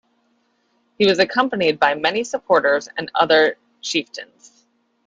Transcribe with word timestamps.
He 0.97 1.05
was 1.05 1.19
accompanied 1.19 1.79
by 1.79 1.93
many 1.93 2.23
supporters 2.23 2.89
and 2.97 3.11
other 3.13 3.59
chieftains. 3.81 4.65